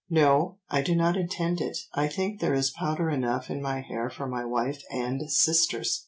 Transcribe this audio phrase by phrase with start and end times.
[0.09, 4.09] "'No, I do not intend it, I think there is powder enough in my hair
[4.09, 5.99] for my wife and sisters.